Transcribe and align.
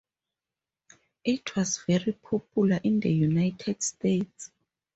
It 1.23 1.55
was 1.55 1.77
very 1.85 2.13
popular 2.13 2.79
in 2.83 3.01
the 3.01 3.13
United 3.13 3.83
States. 3.83 4.49